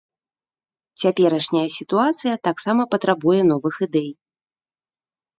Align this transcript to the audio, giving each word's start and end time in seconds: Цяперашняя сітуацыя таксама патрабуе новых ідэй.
Цяперашняя 1.01 1.67
сітуацыя 1.75 2.39
таксама 2.47 2.81
патрабуе 2.95 3.41
новых 3.51 3.75
ідэй. 3.87 4.09